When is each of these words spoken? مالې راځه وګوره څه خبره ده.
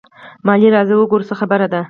مالې 0.45 0.69
راځه 0.75 0.93
وګوره 0.97 1.25
څه 1.29 1.33
خبره 1.39 1.65
ده. 1.71 1.79